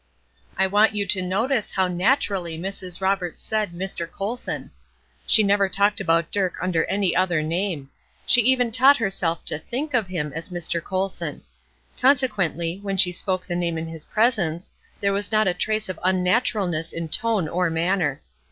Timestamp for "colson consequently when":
10.83-12.97